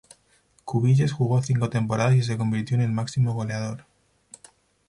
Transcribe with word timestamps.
Cubillas 0.65 1.11
jugó 1.11 1.43
cinco 1.43 1.69
temporadas 1.69 2.15
y 2.15 2.23
se 2.23 2.35
convirtió 2.35 2.73
en 2.73 2.81
el 2.81 2.91
máximo 2.91 3.33
goleador. 3.35 3.85